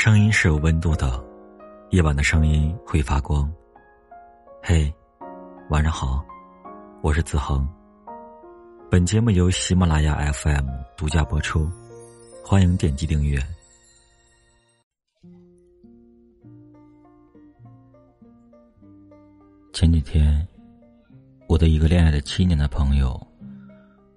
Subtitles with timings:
[0.00, 1.20] 声音是有温度的，
[1.90, 3.52] 夜晚的声音会发光。
[4.62, 4.94] 嘿，
[5.70, 6.24] 晚上好，
[7.02, 7.68] 我是子恒。
[8.88, 11.68] 本节目由喜马拉雅 FM 独家播出，
[12.44, 13.44] 欢迎点击订阅。
[19.72, 20.46] 前几天，
[21.48, 23.20] 我的一个恋爱了七年的朋友，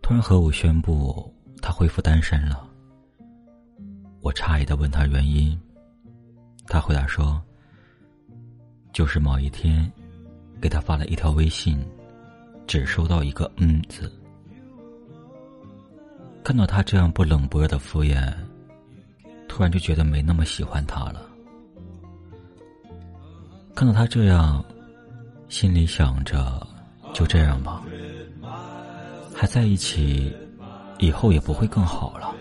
[0.00, 2.70] 突然和我宣布他恢复单身了。
[4.24, 5.54] 我诧异的问他原因，
[6.66, 7.38] 他回答说
[8.90, 9.92] ：“就是某一天，
[10.62, 11.78] 给他发了一条微信，
[12.66, 14.10] 只收到一个‘嗯’字。
[16.42, 18.32] 看到他这样不冷不热的敷衍，
[19.46, 21.20] 突然就觉得没那么喜欢他了。
[23.74, 24.64] 看到他这样，
[25.50, 26.66] 心里想着
[27.12, 27.82] 就这样吧，
[29.34, 30.34] 还在一起，
[30.98, 32.34] 以后也不会更好了。”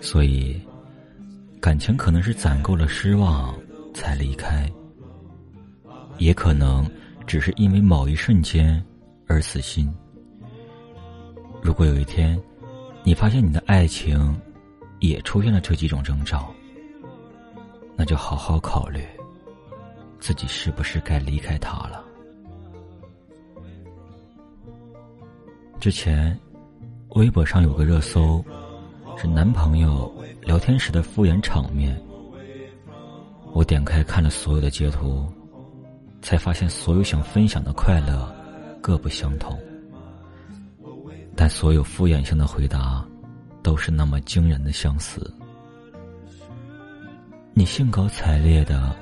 [0.00, 0.58] 所以，
[1.60, 3.54] 感情可能是攒够了失望
[3.92, 4.70] 才离开，
[6.18, 6.88] 也可能
[7.26, 8.82] 只是因为某一瞬间
[9.26, 9.92] 而死心。
[11.60, 12.40] 如果有一天，
[13.02, 14.40] 你发现你的爱情
[15.00, 16.54] 也出现了这几种征兆，
[17.96, 19.04] 那就好好考虑，
[20.20, 22.04] 自己是不是该离开他了。
[25.80, 26.38] 之前，
[27.10, 28.42] 微博上有个热搜。
[29.20, 30.08] 是男朋友
[30.42, 32.00] 聊天时的敷衍场面。
[33.52, 35.26] 我点开看了所有的截图，
[36.22, 38.32] 才发现所有想分享的快乐
[38.80, 39.58] 各不相同，
[41.34, 43.04] 但所有敷衍性的回答
[43.60, 45.28] 都是那么惊人的相似。
[47.54, 48.94] 你兴高采烈的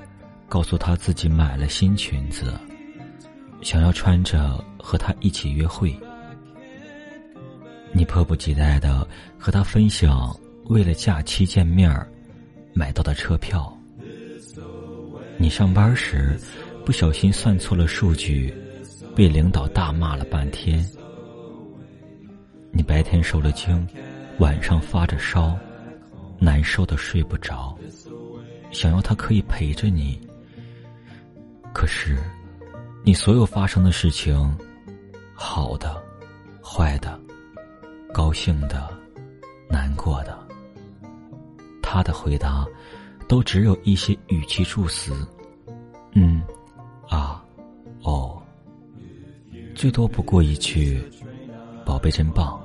[0.48, 2.58] 告诉他自己买了新裙子，
[3.60, 5.94] 想要穿着和他一起约会。
[7.96, 9.08] 你迫不及待的
[9.38, 10.30] 和他分享
[10.66, 12.06] 为了假期见面儿
[12.74, 13.74] 买到的车票。
[15.38, 16.38] 你上班时
[16.84, 18.54] 不小心算错了数据，
[19.14, 20.86] 被领导大骂了半天。
[22.70, 23.88] 你白天受了惊，
[24.40, 25.58] 晚上发着烧，
[26.38, 27.74] 难受的睡不着，
[28.72, 30.20] 想要他可以陪着你。
[31.72, 32.18] 可是，
[33.02, 34.54] 你所有发生的事情，
[35.32, 35.98] 好的，
[36.62, 37.18] 坏的。
[38.16, 38.88] 高兴的，
[39.68, 40.38] 难过的，
[41.82, 42.66] 他的回答
[43.28, 45.14] 都只有一些语气助词，
[46.12, 46.40] 嗯，
[47.10, 47.44] 啊，
[48.04, 48.42] 哦，
[49.74, 50.98] 最多不过一句
[51.84, 52.58] “宝贝真棒，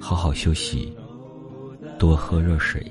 [0.00, 0.96] 好好休息，
[1.98, 2.90] 多喝热水”。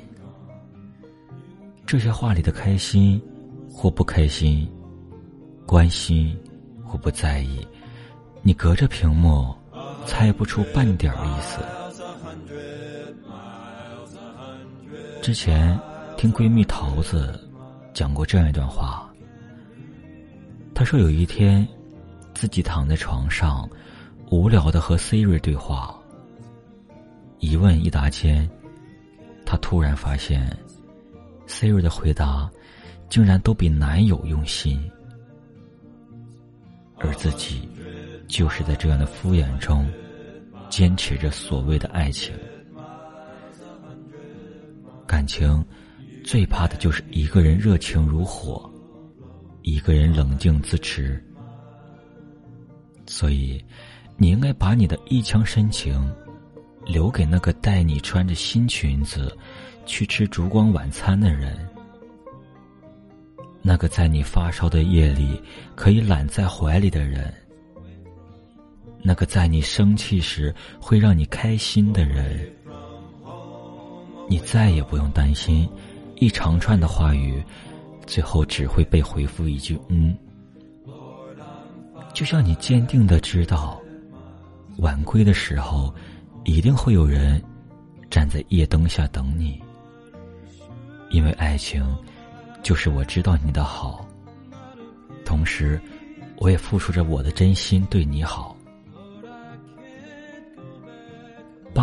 [1.88, 3.20] 这些话里的开心
[3.68, 4.72] 或不开心，
[5.66, 6.40] 关心
[6.86, 7.68] 或不在意，
[8.44, 9.56] 你隔着屏幕。
[10.06, 11.60] 猜不出半点意思。
[15.22, 15.80] 之前
[16.18, 17.40] 听闺蜜桃子
[17.94, 19.10] 讲过这样一段话。
[20.76, 21.68] 她说有一天，
[22.34, 23.70] 自己躺在床上，
[24.30, 25.96] 无聊的和 Siri 对话。
[27.40, 28.50] 一问一答间，
[29.46, 30.58] 她突然发现
[31.48, 32.50] ，Siri 的回答
[33.10, 34.92] 竟然都比男友用心，
[36.98, 37.70] 而自己。
[38.34, 39.88] 就是在这样的敷衍中，
[40.68, 42.34] 坚持着所谓的爱情。
[45.06, 45.64] 感情
[46.24, 48.68] 最怕的就是一个人热情如火，
[49.62, 51.24] 一个人冷静自持。
[53.06, 53.64] 所以，
[54.18, 56.12] 你应该把你的一腔深情，
[56.88, 59.38] 留给那个带你穿着新裙子
[59.86, 61.56] 去吃烛光晚餐的人，
[63.62, 65.40] 那个在你发烧的夜里
[65.76, 67.32] 可以揽在怀里的人。
[69.06, 72.50] 那个在你生气时会让你开心的人，
[74.30, 75.70] 你再也不用担心
[76.16, 77.44] 一长串的话语，
[78.08, 80.18] 最后只会被回复一句“嗯”。
[82.16, 83.78] 就像你坚定的知道，
[84.78, 85.94] 晚归的时候，
[86.46, 87.44] 一定会有人
[88.10, 89.62] 站在夜灯下等你，
[91.10, 91.84] 因为爱情
[92.62, 94.08] 就是我知道你的好，
[95.26, 95.78] 同时
[96.38, 98.56] 我也付出着我的真心对你好。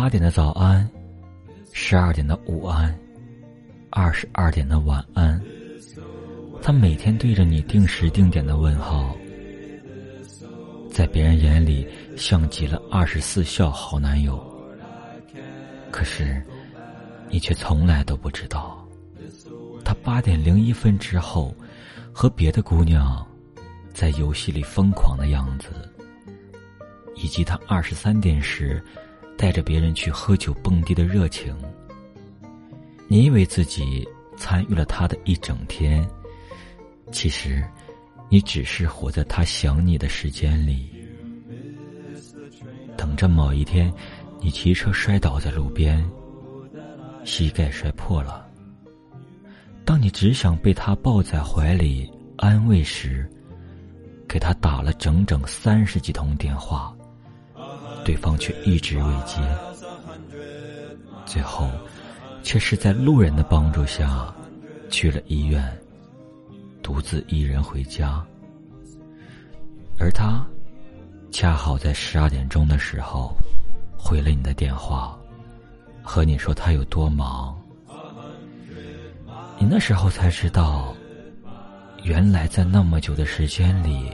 [0.01, 0.89] 八点的早安，
[1.73, 2.91] 十二点的午安，
[3.91, 5.39] 二十二点的晚安。
[6.59, 9.15] 他每天对着你定时定点的问号，
[10.89, 11.87] 在别人眼里
[12.17, 14.43] 像极了二十四孝好男友。
[15.91, 16.43] 可是，
[17.29, 18.83] 你却从来都不知道，
[19.85, 21.55] 他八点零一分之后
[22.11, 23.23] 和别的姑娘
[23.93, 25.67] 在游戏里疯狂的样子，
[27.13, 28.83] 以及他二十三点时。
[29.37, 31.55] 带着别人去喝酒蹦迪的热情，
[33.07, 34.07] 你以为自己
[34.37, 36.07] 参与了他的一整天，
[37.11, 37.63] 其实，
[38.29, 40.89] 你只是活在他想你的时间里，
[42.95, 43.91] 等着某一天，
[44.39, 46.03] 你骑车摔倒在路边，
[47.23, 48.47] 膝盖摔破了。
[49.83, 53.29] 当你只想被他抱在怀里安慰时，
[54.29, 56.95] 给他打了整整三十几通电话，
[58.03, 59.39] 对方却一直未接，
[61.25, 61.69] 最后。
[62.43, 64.33] 却是在路人的帮助下，
[64.89, 65.63] 去了医院，
[66.81, 68.19] 独自一人回家。
[69.99, 70.43] 而他，
[71.29, 73.37] 恰好在十二点钟的时候，
[73.95, 75.15] 回了你的电话，
[76.01, 77.55] 和你说他有多忙。
[79.59, 80.95] 你那时候才知道，
[82.01, 84.11] 原来在那么久的时间里，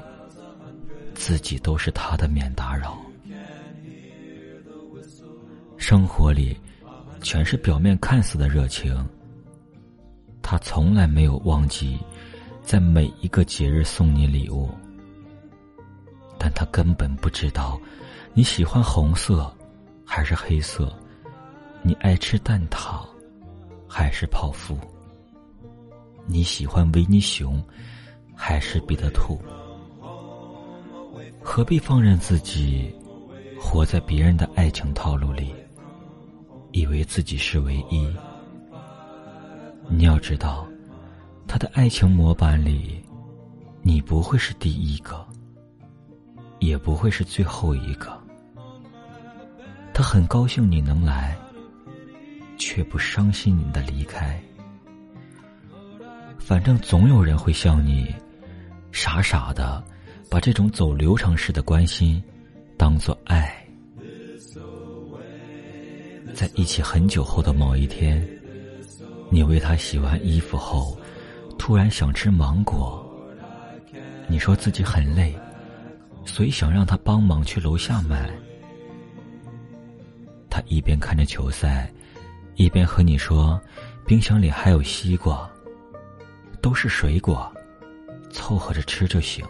[1.16, 2.98] 自己都是他的免打扰。
[5.88, 6.60] 生活里。
[7.22, 8.94] 全是表面看似的热情。
[10.42, 11.98] 他从来没有忘记，
[12.62, 14.70] 在每一个节日送你礼物。
[16.38, 17.80] 但他根本不知道，
[18.34, 19.50] 你喜欢红色，
[20.06, 20.90] 还是黑色；
[21.82, 23.06] 你爱吃蛋挞，
[23.88, 24.76] 还是泡芙；
[26.26, 27.64] 你喜欢维尼熊，
[28.36, 29.42] 还是彼得兔。
[31.42, 32.94] 何必放任自己，
[33.58, 35.56] 活在别人的爱情套路里？
[36.78, 38.08] 以为自己是唯一，
[39.90, 40.68] 你要知道，
[41.48, 43.04] 他的爱情模板里，
[43.82, 45.26] 你不会是第一个，
[46.60, 48.16] 也不会是最后一个。
[49.92, 51.36] 他很高兴你能来，
[52.60, 54.40] 却不伤心你的离开。
[56.38, 58.14] 反正总有人会像你，
[58.92, 59.84] 傻傻的
[60.30, 62.24] 把这种走流程式的关心
[62.78, 63.67] 当做爱。
[66.34, 68.28] 在一起很久后的某一天，
[69.30, 70.98] 你为他洗完衣服后，
[71.58, 73.04] 突然想吃芒果。
[74.28, 75.36] 你说自己很累，
[76.26, 78.30] 所以想让他帮忙去楼下买。
[80.50, 81.92] 他一边看着球赛，
[82.56, 83.60] 一边和你说
[84.06, 85.50] ：“冰箱里还有西瓜，
[86.62, 87.52] 都是水果，
[88.30, 89.46] 凑合着吃就行。”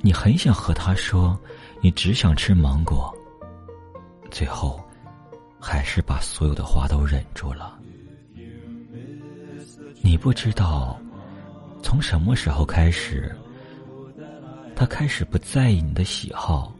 [0.00, 1.38] 你很想和他说，
[1.80, 3.16] 你只想吃芒果。
[4.30, 4.82] 最后。
[5.64, 7.78] 还是把所有的话都忍住了。
[10.00, 11.00] 你不知道，
[11.84, 13.32] 从什么时候开始，
[14.74, 16.74] 他开始不在意你的喜好，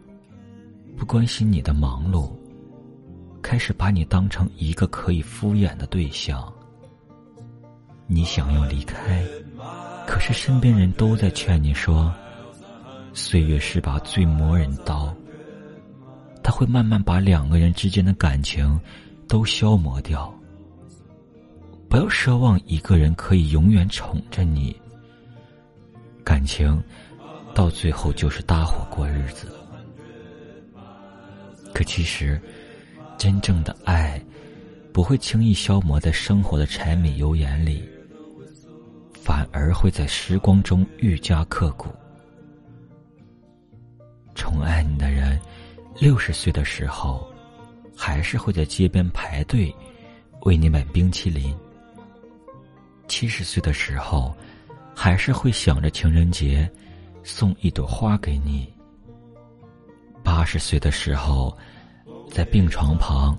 [0.97, 2.33] 不关心你的忙碌，
[3.41, 6.53] 开始把你当成一个可以敷衍的对象。
[8.09, 9.25] 你想要离开，
[10.09, 12.13] 可是身边人都在劝你说
[13.15, 15.15] ：“岁月是把最磨人刀。”
[16.53, 18.79] 会慢慢把两个人之间的感情
[19.27, 20.33] 都消磨掉。
[21.89, 24.75] 不要奢望一个人可以永远宠着你，
[26.23, 26.83] 感情
[27.55, 29.49] 到最后就是搭伙过日子。
[31.75, 32.41] 可其实，
[33.17, 34.23] 真正的爱
[34.93, 37.83] 不会轻易消磨在生活的柴米油盐里，
[39.15, 41.89] 反而会在时光中愈加刻骨。
[44.35, 45.41] 宠爱你的人。
[45.99, 47.27] 六十岁的时候，
[47.97, 49.73] 还是会在街边排队
[50.43, 51.55] 为你买冰淇淋；
[53.07, 54.35] 七十岁的时候，
[54.95, 56.69] 还是会想着情人节
[57.23, 58.67] 送一朵花给你；
[60.25, 61.57] 八十岁的时候，
[62.31, 63.39] 在病床旁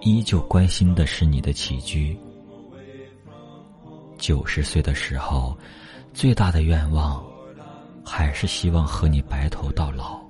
[0.00, 2.16] 依旧关心的是你的起居；
[4.16, 5.58] 九十岁的时候，
[6.14, 7.22] 最大的愿望
[8.04, 10.20] 还是希望和你白头到老。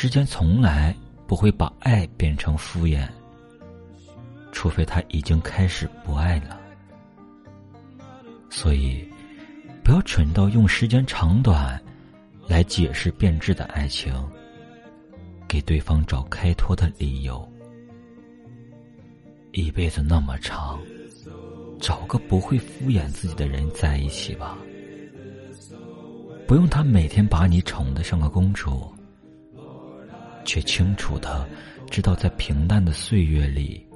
[0.00, 0.94] 时间从来
[1.26, 3.04] 不会把爱变成敷衍，
[4.52, 6.56] 除非他已经开始不爱了。
[8.48, 9.04] 所以，
[9.82, 11.82] 不要蠢到用时间长短
[12.46, 14.14] 来解释变质的爱情，
[15.48, 17.44] 给对方找开脱的理由。
[19.50, 20.78] 一辈子那么长，
[21.80, 24.56] 找个不会敷衍自己的人在一起吧，
[26.46, 28.94] 不用他每天把你宠得像个公主。
[30.48, 31.46] 却清楚的
[31.90, 33.86] 知道，在平淡的岁月里，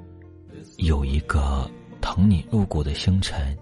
[0.76, 1.68] 有一个
[2.02, 3.56] 疼你入骨的星辰，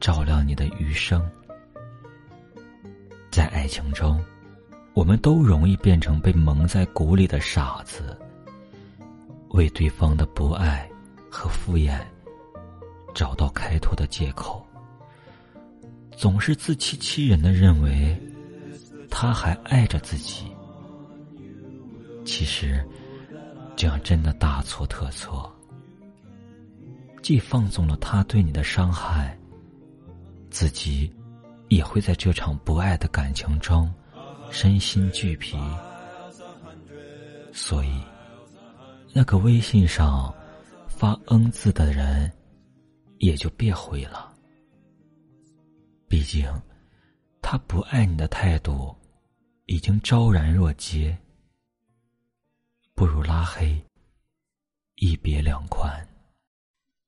[0.00, 1.22] 照亮你的余生。
[3.30, 4.18] 在爱情中，
[4.94, 8.18] 我们都容易变成被蒙在鼓里的傻子，
[9.50, 10.88] 为对方的不爱
[11.30, 12.00] 和敷衍
[13.14, 14.66] 找到开脱的借口，
[16.16, 18.18] 总是自欺欺人的认为
[19.10, 20.46] 他还爱着自己。
[22.26, 22.84] 其实，
[23.76, 25.50] 这样真的大错特错。
[27.22, 29.38] 既放纵了他对你的伤害，
[30.50, 31.10] 自己
[31.68, 33.92] 也会在这场不爱的感情中
[34.50, 35.56] 身心俱疲。
[37.52, 38.00] 所以，
[39.12, 40.34] 那个微信上
[40.88, 42.30] 发“嗯”字的人，
[43.18, 44.32] 也就别回了。
[46.06, 46.46] 毕竟，
[47.40, 48.94] 他不爱你的态度
[49.66, 51.16] 已经昭然若揭，
[52.96, 53.84] 不如拉黑，
[54.94, 56.15] 一别两宽。